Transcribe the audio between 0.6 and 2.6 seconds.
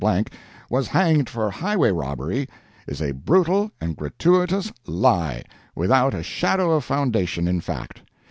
was hanged for highway robbery,